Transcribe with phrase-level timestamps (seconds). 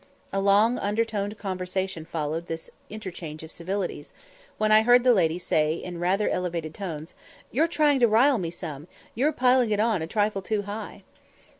[0.33, 4.15] A long undertoned conversation followed this interchange of civilities,
[4.57, 7.13] when I heard the lady say in rather elevated tones,
[7.51, 11.03] "You're trying to rile me some; you're piling it on a trifle too high."